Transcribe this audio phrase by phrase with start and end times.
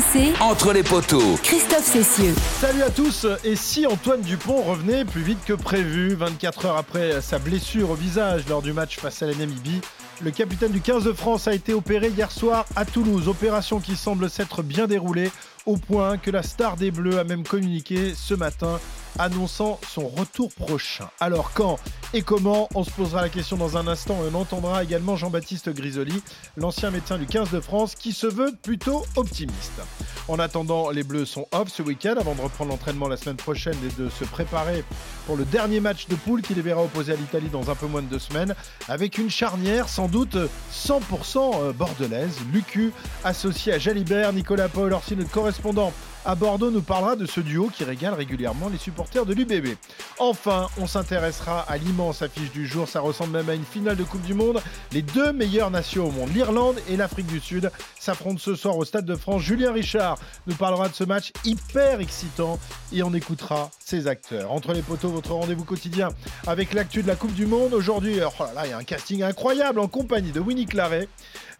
[0.00, 1.36] RMC, Entre les poteaux.
[1.42, 2.34] Christophe Cessieux.
[2.60, 7.20] Salut à tous Et si Antoine Dupont revenait plus vite que prévu 24 heures après
[7.20, 9.80] sa blessure au visage lors du match face à la Namibie,
[10.22, 13.28] le capitaine du 15 de France a été opéré hier soir à Toulouse.
[13.28, 15.30] Opération qui semble s'être bien déroulée
[15.66, 18.80] au point que la star des Bleus a même communiqué ce matin
[19.18, 21.08] annonçant son retour prochain.
[21.20, 21.78] Alors quand
[22.12, 26.22] et comment On se posera la question dans un instant on entendra également Jean-Baptiste Grisoli,
[26.56, 29.80] l'ancien médecin du 15 de France, qui se veut plutôt optimiste.
[30.28, 33.76] En attendant, les Bleus sont off ce week-end avant de reprendre l'entraînement la semaine prochaine
[33.84, 34.84] et de se préparer
[35.26, 37.86] pour le dernier match de poule qui les verra opposer à l'Italie dans un peu
[37.86, 38.54] moins de deux semaines,
[38.88, 40.36] avec une charnière sans doute
[40.72, 42.38] 100% bordelaise.
[42.52, 42.92] Lucu
[43.24, 45.92] associé à Jalibert, Nicolas Paul Orsi, notre correspondant
[46.24, 49.76] à Bordeaux, nous parlera de ce duo qui régale régulièrement les supporters de l'UBB.
[50.18, 54.04] Enfin, on s'intéressera à l'immense affiche du jour, ça ressemble même à une finale de
[54.04, 54.62] Coupe du Monde.
[54.92, 58.84] Les deux meilleures nations au monde, l'Irlande et l'Afrique du Sud, s'affrontent ce soir au
[58.84, 59.42] Stade de France.
[59.42, 62.58] Julien Richard nous parlera de ce match hyper excitant
[62.92, 64.52] et on écoutera ses acteurs.
[64.52, 66.08] Entre les poteaux, votre rendez-vous quotidien
[66.46, 67.74] avec l'actu de la Coupe du Monde.
[67.74, 71.08] Aujourd'hui, oh là il y a un casting incroyable en compagnie de Winnie Claret.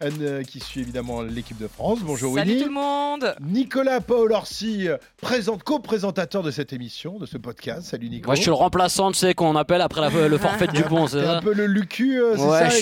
[0.03, 1.99] Euh, qui suit évidemment l'équipe de France.
[2.01, 2.63] Bonjour Salut Winnie.
[2.63, 3.35] tout le monde.
[3.39, 7.83] Nicolas Paul Orsi, euh, présente, co-présentateur de cette émission, de ce podcast.
[7.83, 8.25] Salut Nico.
[8.27, 11.05] Moi, je suis le remplaçant, tu sais, qu'on appelle après la- le forfait de Dupont,
[11.05, 12.77] c'est un ça peu le Lucu, euh, c'est Ouais, ça je,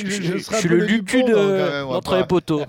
[0.57, 1.33] suis le Lucu de
[1.91, 2.61] donc, pas- les poteaux.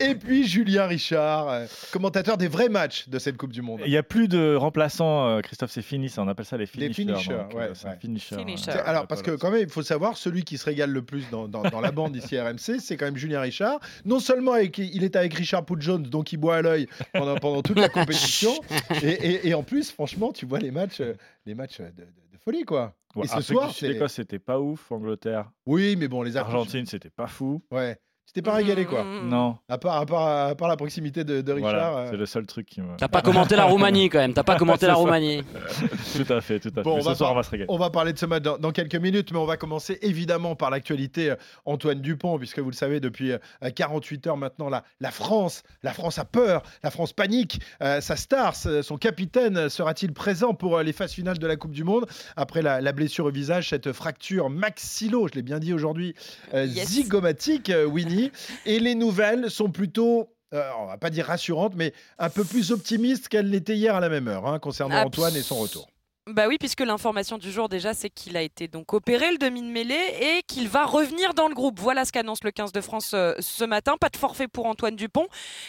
[0.00, 3.80] Et puis Julien Richard, commentateur des vrais matchs de cette Coupe du Monde.
[3.86, 6.92] Il n'y a plus de remplaçants, Christophe, c'est fini, ça, on appelle ça les finishers.
[6.92, 7.96] finishers, donc, ouais, ouais.
[8.00, 8.36] finisher.
[8.36, 8.72] Finisher.
[8.72, 11.24] C'est- Alors, parce que quand même, il faut savoir, celui qui se régale le plus
[11.30, 12.44] dans, dans- dans la bande ici à
[12.80, 13.80] C'est quand même Julien Richard.
[14.04, 17.36] Non seulement avec- il est avec Richard Pout Jones, donc il boit à l'œil pendant,
[17.36, 18.52] pendant toute la compétition,
[19.02, 21.14] et, et- et en plus, franchement, tu vois les matchs, euh,
[21.46, 22.94] les matchs de, de- de folie, quoi.
[23.16, 24.90] Ouais, et ce soir, l'Écosse, c'était pas ouf.
[24.90, 26.58] Angleterre, Oui, mais bon, les Argentines.
[26.60, 27.62] Argentine, c'était pas fou.
[27.70, 27.96] Ouais.
[28.26, 29.04] Tu t'es pas régalé, quoi.
[29.04, 29.28] Mm, mm, mm.
[29.28, 31.70] Non, À part, à, part, à part la proximité de, de Richard.
[31.70, 32.96] voilà, euh, c'est le seul truc qui me.
[32.96, 34.94] T'as pas commenté la Roumanie quand même, t'as pas commenté la.
[34.94, 35.42] Roumanie.
[36.16, 36.82] tout à fait, tout à fait.
[36.82, 37.66] Bon, on va ce soir, on va se régaler.
[37.70, 40.56] On va parler de ce match dans, dans quelques minutes, mais on va commencer évidemment
[40.56, 43.38] par l'actualité euh, Antoine Dupont, puisque vous le savez, depuis euh,
[43.74, 47.60] 48 heures maintenant, la, la France, la France a peur, la France panique.
[47.82, 51.56] Euh, sa star, son capitaine, euh, sera-t-il présent pour euh, les phases finales de la
[51.56, 52.06] Coupe du Monde?
[52.36, 56.14] Après la, la blessure au visage, cette fracture maxillo, je l'ai bien dit aujourd'hui,
[56.54, 56.88] euh, Yes.
[56.88, 57.84] zygomatique, euh,
[58.66, 60.30] Et les nouvelles sont plutôt.
[60.52, 64.00] euh, on va pas dire rassurantes, mais un peu plus optimistes qu'elles l'étaient hier à
[64.00, 65.88] la même heure, hein, concernant Antoine et son retour.
[66.26, 69.60] Bah oui, puisque l'information du jour déjà, c'est qu'il a été donc opéré le demi
[69.60, 71.78] de mêlée et qu'il va revenir dans le groupe.
[71.78, 73.96] Voilà ce qu'annonce le 15 de France euh, ce matin.
[74.00, 75.26] Pas de forfait pour Antoine Dupont.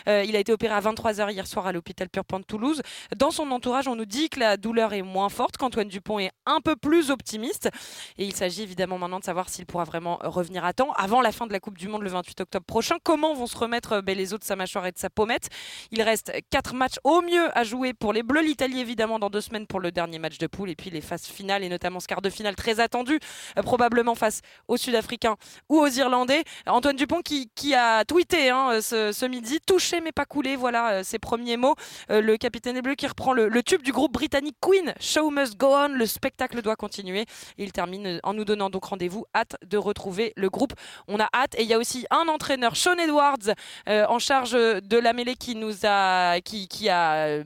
[0.08, 2.82] Euh, il a été opéré à 23h hier soir à l'hôpital Purpan de Toulouse.
[3.18, 6.32] Dans son entourage, on nous dit que la douleur est moins forte, qu'Antoine Dupont est
[6.46, 7.70] un peu plus optimiste.
[8.18, 11.34] Et il s'agit évidemment maintenant de savoir s'il pourra vraiment revenir à temps avant la
[11.34, 12.96] fin de la Coupe du Monde le 28 octobre prochain.
[13.04, 15.50] Comment vont se remettre euh, ben, les os de sa mâchoire et de sa pommette
[15.92, 18.44] Il reste quatre matchs au mieux à jouer pour les Bleus.
[18.44, 21.26] L'Italie évidemment dans deux semaines pour le dernier match de poule et puis les phases
[21.26, 23.20] finales et notamment ce quart de finale très attendu,
[23.58, 25.36] euh, probablement face aux Sud-Africains
[25.70, 26.44] ou aux Irlandais.
[26.68, 30.92] Antoine Dupont qui, qui a tweeté hein, ce, ce midi, touché mais pas coulé, voilà
[30.92, 31.76] euh, ses premiers mots.
[32.10, 35.58] Euh, le capitaine des Bleus qui reprend le, tube du groupe britannique Queen, Show must
[35.58, 37.26] go on, le spectacle doit continuer.
[37.58, 40.74] Il termine en nous donnant donc rendez-vous, hâte de retrouver le groupe.
[41.08, 43.54] On a hâte et il y a aussi un entraîneur, Sean Edwards,
[43.90, 47.44] euh, en charge de la mêlée qui nous a, qui, qui a euh,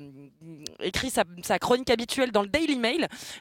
[0.82, 2.89] écrit sa, sa chronique habituelle dans le Daily Mail,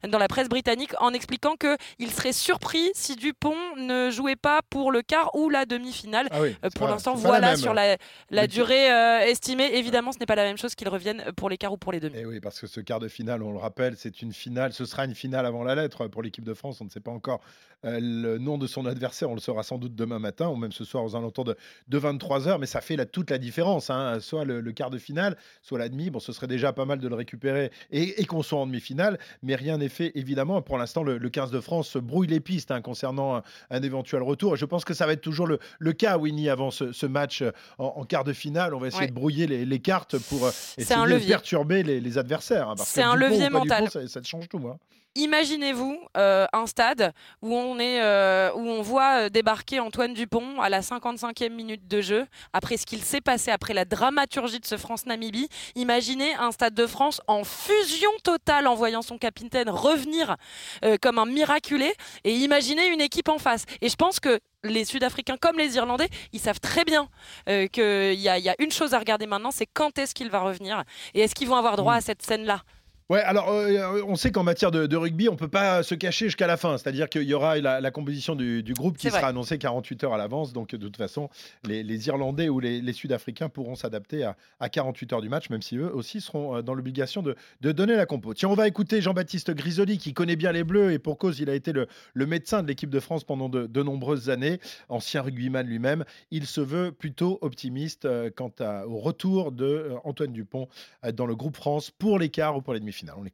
[0.08, 4.60] dans la presse britannique, en expliquant que il serait surpris si Dupont ne jouait pas
[4.70, 6.28] pour le quart ou la demi-finale.
[6.30, 9.70] Ah oui, Euh, pour l'instant, la voilà sur la, durée euh, estimée.
[9.74, 12.00] Évidemment, ce n'est pas la même chose qu'il revienne pour les quarts ou pour les
[12.00, 12.18] demi.
[12.18, 14.72] Et oui, parce que ce quart de finale, on le rappelle, c'est une finale.
[14.72, 16.80] Ce sera une finale avant la lettre pour l'équipe de France.
[16.80, 17.40] On ne sait pas encore
[17.84, 19.30] euh, le nom de son adversaire.
[19.30, 21.56] On le saura sans doute demain matin ou même ce soir aux alentours de,
[21.88, 22.58] de 23h.
[22.58, 23.90] Mais ça fait la, toute la différence.
[23.90, 24.18] hein.
[24.20, 26.10] Soit le, le quart de finale, soit la demi.
[26.10, 29.18] Bon, ce serait déjà pas mal de le récupérer et, et qu'on soit en demi-finale.
[29.42, 30.60] Mais rien n'est fait, évidemment.
[30.62, 34.22] Pour l'instant, le, le 15 de France brouille les pistes hein, concernant un, un éventuel
[34.22, 34.54] retour.
[34.54, 37.06] Et je pense que ça va être toujours le, le cas, Winnie, avant ce, ce
[37.06, 38.74] match euh, en, en quart de finale.
[38.74, 39.08] On va essayer Ouais.
[39.08, 42.68] de brouiller les, les cartes pour euh, essayer un de perturber les, les adversaires.
[42.70, 43.88] hein, C'est un levier mental.
[43.90, 44.58] Ça, change tout.
[44.68, 44.76] Hein.
[45.14, 47.12] Imaginez-vous euh, un stade
[47.42, 51.88] où on, est, euh, où on voit euh, débarquer Antoine Dupont à la 55e minute
[51.88, 55.48] de jeu, après ce qu'il s'est passé, après la dramaturgie de ce France-Namibie.
[55.74, 60.36] Imaginez un stade de France en fusion totale en voyant son capitaine revenir
[60.84, 63.64] euh, comme un miraculé, et imaginez une équipe en face.
[63.80, 67.08] Et je pense que les Sud-Africains comme les Irlandais, ils savent très bien
[67.46, 70.82] qu'il y, y a une chose à regarder maintenant, c'est quand est-ce qu'il va revenir
[71.14, 72.62] et est-ce qu'ils vont avoir droit à cette scène-là?
[73.10, 76.46] Ouais, alors euh, on sait qu'en matière de, rugby, on peut pas se cacher jusqu'à
[76.46, 76.76] la fin.
[76.76, 80.52] C'est-à-dire qu'il y aura la, composition du, groupe qui sera annoncée 48 heures à l'avance.
[80.52, 81.30] Donc de toute façon,
[81.64, 84.24] les, Irlandais ou les, Sud-Africains pourront s'adapter
[84.60, 87.34] à, 48 heures du match, même si eux aussi seront euh, dans l'obligation de,
[87.72, 88.34] donner la compo.
[88.34, 91.48] Tiens, on va écouter Jean-Baptiste Grisoli qui connaît bien les Bleus et pour cause, il
[91.48, 91.88] a été le,
[92.26, 96.04] médecin de l'équipe de France pendant de, nombreuses années, ancien rugbyman lui-même.
[96.30, 98.52] Il se veut plutôt optimiste euh, quant
[98.86, 100.68] au retour de Antoine Dupont
[101.14, 103.24] dans le groupe France pour l'écart ou pour les on.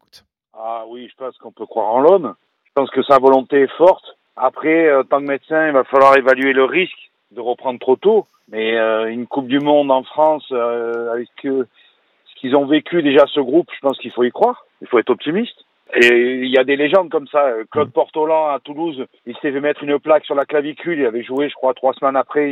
[0.57, 2.35] Ah oui, je pense qu'on peut croire en l'homme.
[2.65, 4.17] Je pense que sa volonté est forte.
[4.37, 8.27] Après, en tant que médecin, il va falloir évaluer le risque de reprendre trop tôt.
[8.49, 13.25] Mais euh, une Coupe du Monde en France, euh, avec ce qu'ils ont vécu déjà
[13.27, 14.67] ce groupe, je pense qu'il faut y croire.
[14.83, 15.65] Il faut être optimiste.
[15.95, 17.53] Et il y a des légendes comme ça.
[17.71, 20.99] Claude Portolan à Toulouse, il s'est fait mettre une plaque sur la clavicule.
[20.99, 22.51] Il avait joué, je crois, trois semaines après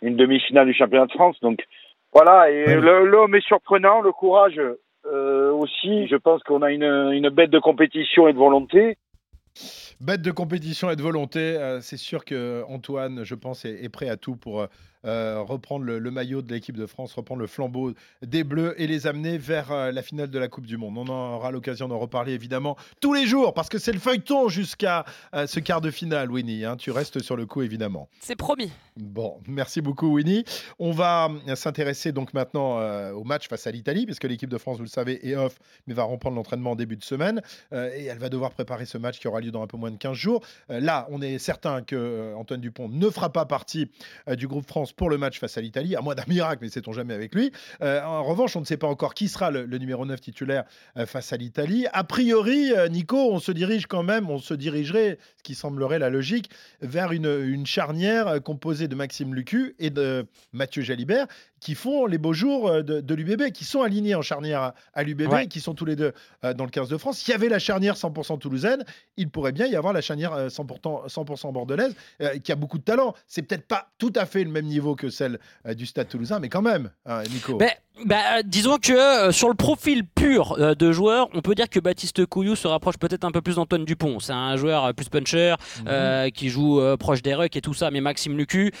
[0.00, 1.38] une, demi-finale du championnat de France.
[1.40, 1.64] Donc
[2.12, 2.50] voilà.
[2.50, 4.60] Et l'homme est surprenant, le courage
[5.06, 8.96] euh, aussi, je pense qu'on a une, une bête de compétition et de volonté.
[10.00, 13.88] Bête de compétition et de volonté, euh, c'est sûr que Antoine, je pense, est, est,
[13.88, 14.66] prêt à tout pour
[15.04, 19.06] euh, reprendre le, maillot de l'équipe de France, reprendre le flambeau des Bleus et les
[19.06, 20.96] amener vers euh, la finale de la Coupe du Monde.
[20.96, 25.04] On aura l'occasion d'en reparler évidemment tous les jours parce que c'est le feuilleton jusqu'à
[25.34, 26.64] euh, ce quart de finale, Winnie.
[26.64, 26.76] Hein.
[26.76, 28.08] tu restes sur le coup évidemment.
[28.20, 28.70] C'est promis.
[28.96, 30.44] Bon, merci beaucoup Winnie.
[30.78, 32.78] On va s'intéresser donc maintenant
[33.12, 35.94] au match face à l'Italie, puisque l'équipe de France, vous le savez, est off, mais
[35.94, 37.40] va reprendre l'entraînement en début de semaine.
[37.72, 39.96] et elle va devoir préparer ce match qui aura lieu dans un peu moins de
[39.96, 40.42] 15 jours.
[40.68, 43.90] là, on est certain que Antoine Dupont ne fera pas partie
[44.36, 46.92] du groupe France pour le match face à l'Italie, à moins d'un miracle, mais sait-on
[46.92, 47.52] jamais avec lui.
[47.82, 50.64] Euh, en revanche, on ne sait pas encore qui sera le, numéro 9 titulaire
[50.96, 51.86] euh, face à l'Italie.
[51.92, 55.98] A priori, euh, Nico, on se dirige quand même, on se dirigerait, ce qui semblerait
[55.98, 56.50] la logique,
[56.80, 61.26] vers une, une charnière composée de Maxime Lucu et de Mathieu Jalibert,
[61.62, 65.60] qui font les beaux jours de, l'UBB, qui sont alignés en charnière à, l'UBB, qui
[65.60, 66.12] sont tous les deux
[66.42, 67.18] dans le 15 de France.
[67.18, 68.84] S'il y avait la charnière 100% toulousaine,
[69.16, 71.94] il pourrait bien y avoir la charnière 100%, 100 bordelaise,
[72.42, 73.14] qui a beaucoup de talent.
[73.28, 76.40] C'est peut-être pas tout à fait le même niveau que celle euh, du Stade Toulousain,
[76.40, 77.56] mais quand même, hein, Nico.
[77.56, 77.70] Ben,
[78.06, 81.78] bah, disons que euh, sur le profil pur euh, de joueur, on peut dire que
[81.78, 84.18] Baptiste Couillou se rapproche peut-être un peu plus d'Antoine Dupont.
[84.18, 85.54] C'est un joueur euh, plus puncher,
[85.84, 86.30] mhm.
[86.32, 87.90] qui joue proche des rucks et tout ça.
[87.90, 88.72] Mais Maxime Lucu,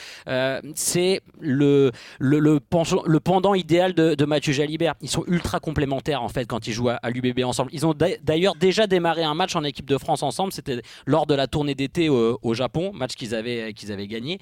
[0.74, 2.58] c'est le, le, le,
[3.06, 4.94] le, pendant idéal de, de, Mathieu Jalibert.
[5.02, 7.70] Ils sont ultra complémentaires en fait quand ils jouent à, l'UBB ensemble.
[7.72, 10.52] Ils ont d'ailleurs déjà démarré un match en équipe de France ensemble.
[10.52, 14.38] C'était lors de la tournée d'été au, au, Japon, match qu'ils avaient, qu'ils avaient gagné.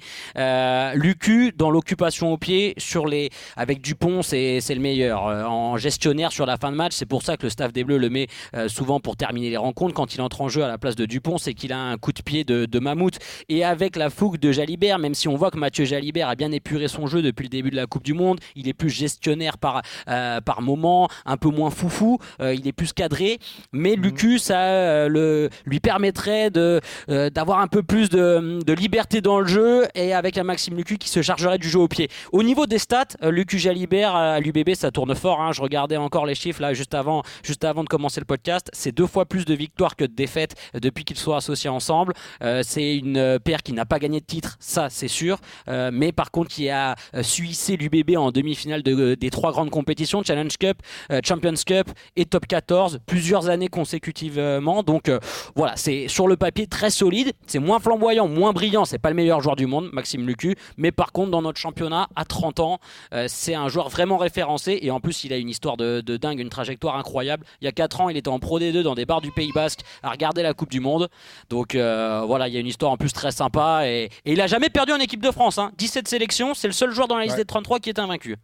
[0.95, 5.27] Lucu, dans l'occupation au pied, sur les, avec Dupont, c'est c'est le meilleur.
[5.27, 7.83] Euh, en gestionnaire sur la fin de match, c'est pour ça que le staff des
[7.83, 9.93] Bleus le met euh, souvent pour terminer les rencontres.
[9.93, 12.13] Quand il entre en jeu à la place de Dupont, c'est qu'il a un coup
[12.13, 13.17] de pied de, mammouth.
[13.49, 16.51] Et avec la fougue de Jalibert, même si on voit que Mathieu Jalibert a bien
[16.51, 19.57] épuré son jeu depuis le début de la Coupe du Monde, il est plus gestionnaire
[19.57, 23.39] par, euh, par moment, un peu moins foufou, il est plus cadré.
[23.71, 24.03] Mais mhm.
[24.03, 29.87] Lucus, ça le, lui permettrait d'avoir un peu plus de, de, liberté dans le jeu
[29.95, 32.09] et avec un Maxime Lucu qui se chargerait du jeu au pied.
[32.31, 35.41] Au niveau des stats, Lucus Jalibert lui bébé, ça tourne fort.
[35.41, 35.51] Hein.
[35.51, 38.69] Je regardais encore les chiffres là juste avant, juste avant de commencer le podcast.
[38.73, 42.13] C'est deux fois plus de victoires que de défaites depuis qu'ils soient associés ensemble.
[42.43, 45.37] Euh, c'est une euh, paire qui n'a pas gagné de titre, ça c'est sûr.
[45.67, 50.23] Euh, mais par contre, qui a suissé l'UBB en demi-finale de, des trois grandes compétitions,
[50.23, 50.77] Challenge Cup,
[51.23, 54.83] Champions Cup et Top 14, plusieurs années consécutivement.
[54.83, 55.11] Donc
[55.55, 57.33] voilà, c'est sur le papier très solide.
[57.47, 58.85] C'est moins flamboyant, moins brillant.
[58.85, 60.55] C'est pas le meilleur joueur du monde, Maxime Lucu.
[60.77, 62.79] Mais par contre, dans notre championnat, à 30 ans,
[63.27, 66.49] c'est un joueur vraiment référent et en plus il a une histoire de, dingue, une
[66.49, 67.45] trajectoire incroyable.
[67.61, 69.51] Il y a 4 ans, il était en Pro D2 dans des bars du Pays
[69.53, 71.09] Basque à regarder la Coupe du Monde.
[71.49, 74.47] Donc euh, voilà, il y a une histoire en plus très sympa et, il a
[74.47, 75.59] jamais perdu en équipe de France.
[75.77, 76.09] 17 hein.
[76.09, 78.37] sélections, c'est le seul joueur dans la liste des 33 qui est invaincu.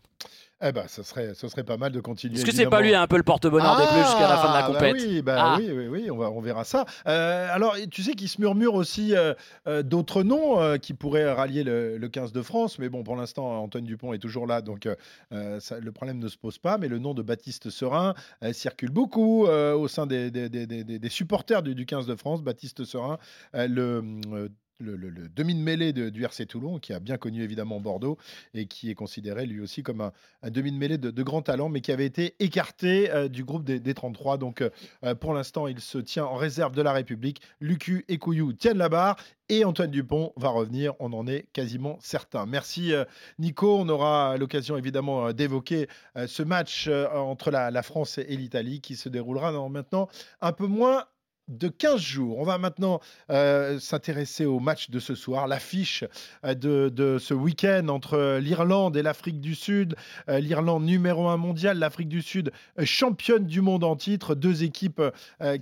[0.59, 2.35] Eh ben, ce serait, ce serait pas mal de continuer.
[2.35, 4.53] Est-ce que c'est pas lui un peu le porte-bonheur des Bleus jusqu'à la fin de
[4.53, 5.57] la ah, bah compétition oui, bah ah.
[5.59, 6.85] oui, oui, oui, on, va, on verra ça.
[7.07, 9.35] Euh, alors, tu sais qu'il se murmure aussi euh,
[9.67, 13.83] euh, d'autres noms qui pourraient rallier le, 15 de France, mais bon, pour l'instant, Antoine
[13.83, 14.87] Dupont est toujours là, donc
[15.31, 16.79] le problème ne se pose pas.
[16.79, 18.15] Mais le nom de Baptiste Serin
[18.51, 22.41] circule beaucoup au sein des, des, des, des supporters du, du, 15 de France.
[22.41, 23.19] Baptiste Serin,
[23.53, 24.49] le
[24.79, 28.17] le, demi de du RC Toulon, qui a bien connu évidemment Bordeaux
[28.53, 30.11] et qui est considéré lui aussi comme un,
[30.49, 34.37] demi de grand talent, mais qui avait été écarté euh, du groupe des, 33.
[34.37, 37.41] Donc euh, pour l'instant, il se tient en réserve de la République.
[37.59, 39.17] Lucu et Couillou tiennent la barre
[39.49, 42.45] et Antoine Dupont va revenir, on en est quasiment certain.
[42.45, 43.05] Merci euh,
[43.39, 45.87] Nico, on aura l'occasion évidemment d'évoquer
[46.25, 50.07] ce match entre la, la France et l'Italie qui se déroulera dans maintenant
[50.41, 51.05] un peu moins
[51.47, 52.39] de 15 jours.
[52.39, 52.99] On va maintenant
[53.29, 56.03] euh, s'intéresser au match de ce soir, l'affiche
[56.45, 59.95] euh, de, ce week-end entre l'Irlande et l'Afrique du Sud.
[60.29, 62.51] Euh, L'Irlande numéro 1 mondial, l'Afrique du Sud
[62.83, 64.35] championne du monde en titre.
[64.35, 65.01] Deux équipes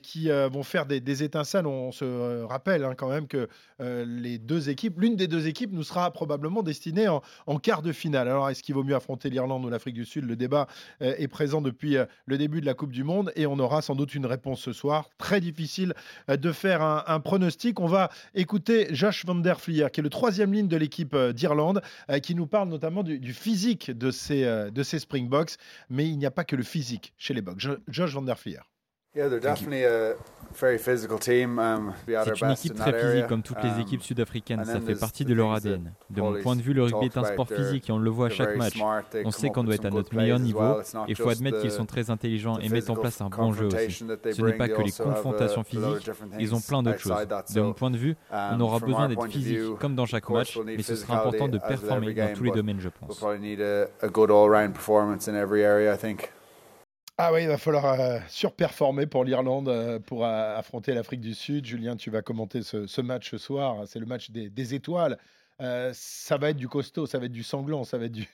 [0.01, 1.67] qui vont faire des, des, étincelles.
[1.67, 3.47] On se rappelle hein, quand même que
[3.79, 7.91] les deux équipes, l'une des deux équipes nous sera probablement destinée en, en quart de
[7.91, 8.27] finale.
[8.27, 10.25] Alors est-ce qu'il vaut mieux affronter l'Irlande ou l'Afrique du Sud?
[10.25, 10.67] Le débat
[10.99, 14.13] est présent depuis le début de la Coupe du Monde et on aura sans doute
[14.15, 15.09] une réponse ce soir.
[15.17, 15.74] Très difficile
[16.29, 17.79] euh, de faire un, pronostic.
[17.79, 21.33] On va écouter Josh van der Flier, qui est le troisième ligne de l'équipe euh,
[21.33, 25.55] d'Irlande, euh, qui nous parle notamment du, physique de ces, de ces Springboks.
[25.89, 27.67] Mais il n'y a pas que le physique chez les Boks.
[27.87, 28.59] Josh van der Flier.
[29.17, 29.39] Um,
[32.05, 35.33] C'est une équipe très physique comme toutes les um, équipes sud-africaines, ça fait partie de
[35.33, 35.93] leur ADN.
[36.09, 38.27] De mon point de vue, le rugby est un sport physique et on le voit
[38.27, 38.77] à chaque match.
[39.23, 41.85] On sait qu'on doit être à notre meilleur niveau et il faut admettre qu'ils sont
[41.85, 43.91] très intelligents et mettent en place un bon jeu aussi.
[43.91, 47.27] Ce n'est pas que les confrontations physiques, ils ont plein d'autres choses.
[47.53, 50.57] De mon point de vue, on um, aura besoin d'être physique comme dans chaque match,
[50.65, 53.23] mais ce sera important de performer dans tous les domaines, je pense.
[57.17, 61.33] Ah oui, il va falloir euh, surperformer pour l'Irlande euh, pour euh, affronter l'Afrique du
[61.33, 61.65] Sud.
[61.65, 63.87] Julien, tu vas commenter ce, match ce soir.
[63.87, 65.17] C'est le match des étoiles.
[65.61, 68.27] Euh, ça va être du costaud, ça va être du sanglant, ça va être du,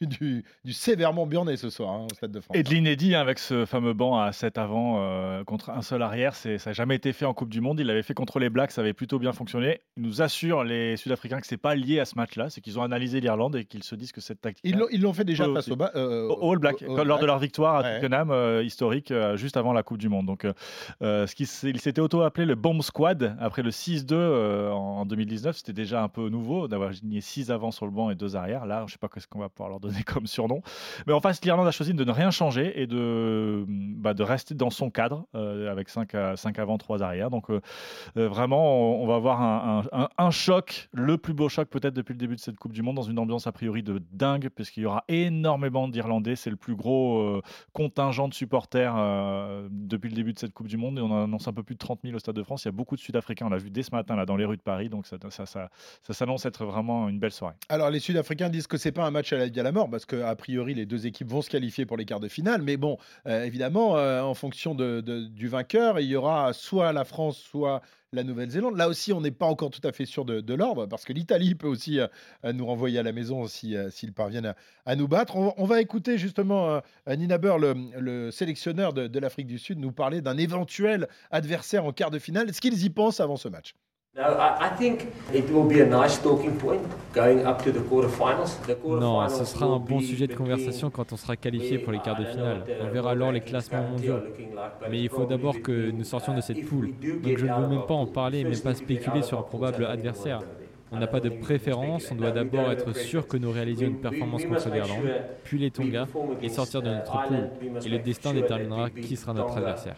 [0.63, 2.58] du, sévèrement burné ce soir hein, au Stade de France.
[2.58, 6.01] Et de l'inédit hein, avec ce fameux banc à 7 avant euh, contre un seul
[6.01, 7.80] arrière, ça n'a jamais été fait en Coupe du Monde.
[7.80, 9.82] Il l'avait fait contre les Blacks, ça avait plutôt bien fonctionné.
[9.98, 12.84] Il nous assure, les Sud-Africains, que c'est pas lié à ce match-là, c'est qu'ils ont
[12.84, 14.66] analysé l'Irlande et qu'ils se disent que cette tactique.
[14.66, 17.84] Ils l'ont fait déjà face au, euh, au, All Black, lors de leur victoire à
[17.84, 20.25] Twickenham, historique, juste avant la Coupe du Monde.
[20.25, 20.48] Donc,
[21.01, 25.58] ce qui, il s'était auto-appelé le Bomb Squad après le 6-2 en 2019.
[25.58, 28.65] C'était déjà un peu nouveau d'avoir 6 avant sur le banc et deux arrière.
[28.65, 30.62] Là, je sais pas ce qu'on va pouvoir leur donner comme surnom.
[31.08, 34.56] Mais en face, l'Irlande a choisi de ne rien changer et de, bah, de rester
[34.56, 37.30] dans son cadre euh, avec 5, à, 5 avant, 3 arrière.
[37.30, 37.62] Donc euh,
[38.18, 42.20] euh, vraiment, on, va avoir un, un, choc, le plus beau choc peut-être depuis le
[42.20, 44.86] début de cette Coupe du Monde, dans une ambiance a priori de dingue, puisqu'il y
[44.86, 46.36] aura énormément d'Irlandais.
[46.36, 47.41] C'est le plus gros
[47.74, 48.96] contingent de supporters
[49.70, 51.00] depuis le début de cette Coupe du Monde.
[51.00, 52.63] Et on annonce un peu plus de 30 000 au Stade de France.
[52.63, 54.46] Il y a beaucoup de Sud-Africains, on l'a vu dès ce matin là, dans les
[54.46, 54.89] rues de Paris.
[54.89, 55.70] Donc ça, ça, ça,
[56.03, 57.31] ça s'annonce être vraiment une belle
[57.70, 59.89] alors les Sud-Africains disent que c'est pas un match à la vie à la mort
[59.89, 62.62] parce qu'a priori les deux équipes vont se qualifier pour les quarts de finale.
[62.62, 67.05] Mais bon, euh, évidemment, euh, en fonction de, du vainqueur, il y aura soit la
[67.05, 67.81] France, soit
[68.13, 68.75] la Nouvelle-Zélande.
[68.75, 71.55] Là aussi, on n'est pas encore tout à fait sûr de, l'ordre parce que l'Italie
[71.55, 72.08] peut aussi euh,
[72.53, 74.53] nous renvoyer à la maison s'ils parviennent
[74.86, 75.38] à, nous battre.
[75.38, 80.22] On, va écouter justement Nina Burr, le, sélectionneur de, de l'Afrique du Sud, nous parler
[80.22, 82.50] d'un éventuel adversaire en quart de finale.
[82.50, 83.74] Est-ce qu'ils y pensent avant ce match?
[89.00, 92.20] Non, ce sera un bon sujet de conversation quand on sera qualifié pour les quarts
[92.20, 92.65] de finale.
[92.82, 94.20] On verra alors les classements mondiaux.
[94.89, 96.91] Mais il faut d'abord que nous sortions de cette poule.
[97.24, 100.41] Donc je ne veux même pas en parler, même pas spéculer sur un probable adversaire.
[100.94, 104.44] On n'a pas de préférence, on doit d'abord être sûr que nous réalisions une performance
[104.44, 105.10] contre l'Irlande,
[105.46, 106.06] puis les Tonga,
[106.42, 107.50] et sortir de notre poule.
[107.86, 109.96] Et le destin déterminera qui sera notre adversaire.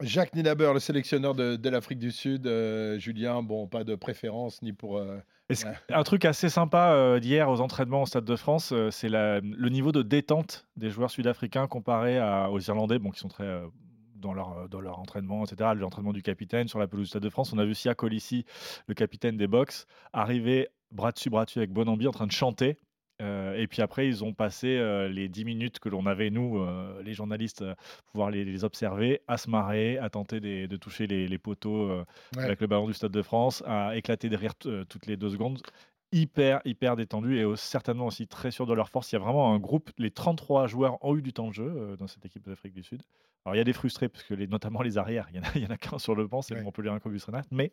[0.00, 2.46] Jacques Ninaber, le sélectionneur de, l'Afrique du Sud.
[2.46, 4.98] Euh, Julien, bon, pas de préférence ni pour.
[4.98, 5.18] Euh,
[5.90, 9.92] un truc assez sympa euh, d'hier aux entraînements au Stade de France, c'est le niveau
[9.92, 12.18] de détente des joueurs sud-africains comparé
[12.50, 13.60] aux Irlandais, bon, qui sont très
[14.24, 15.70] dans leur, dans leur entraînement, etc.
[15.76, 17.52] L'entraînement du capitaine sur la pelouse du Stade de France.
[17.52, 18.44] On a vu Sia Colissi,
[18.88, 22.78] le capitaine des box, arriver bras dessus, bras dessus avec Bonambi en train de chanter.
[23.22, 26.58] Euh, et puis après, ils ont passé euh, les 10 minutes que l'on avait, nous,
[26.58, 27.64] euh, les journalistes,
[28.06, 31.90] pouvoir les, observer, à se marrer, à tenter de toucher les, poteaux
[32.36, 35.60] avec le ballon du Stade de France, à éclater derrière toutes les deux secondes
[36.12, 39.10] hyper, hyper détendu et certainement aussi très sûr de leur force.
[39.10, 41.96] Il y a vraiment un groupe, les 33 joueurs ont eu du temps de jeu
[41.98, 43.02] dans cette équipe d'Afrique du Sud.
[43.46, 45.70] Alors, il y a des frustrés, parce que les, notamment les arrières, il y en
[45.70, 46.62] a, a qu'un sur le banc, c'est ouais.
[46.62, 47.72] Montpellier Cobus Renat, mais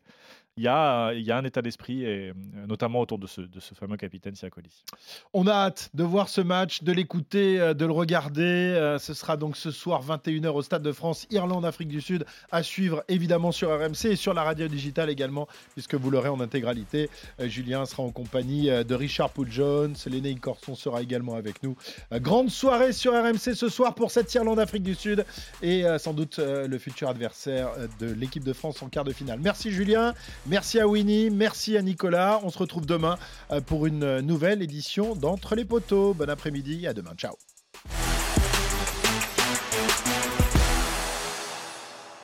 [0.57, 2.33] il y a, il y a un état d'esprit, et, euh,
[2.67, 4.83] notamment autour de ce, de ce fameux capitaine Siakolis.
[5.33, 8.41] On a hâte de voir ce match, de l'écouter, euh, de le regarder.
[8.41, 12.25] Euh, ce sera donc ce soir, 21h, au Stade de France, Irlande, Afrique du Sud,
[12.51, 16.41] à suivre évidemment sur RMC et sur la radio digitale également, puisque vous l'aurez en
[16.41, 17.09] intégralité.
[17.39, 21.77] Julien sera en compagnie de Richard Poul-Jones, Léné Corson sera également avec nous.
[22.11, 25.25] grande soirée sur RMC ce soir pour cette Irlande-Afrique du Sud
[25.61, 29.03] et euh, sans doute euh, le futur adversaire euh, de l'équipe de France en quart
[29.03, 29.39] de finale.
[29.41, 30.13] Merci Julien,
[30.47, 32.39] merci à Winnie, merci à Nicolas.
[32.43, 33.17] On se retrouve demain
[33.65, 36.13] pour une nouvelle édition d'Entre les poteaux.
[36.13, 37.13] Bon après-midi, à demain.
[37.15, 37.35] Ciao.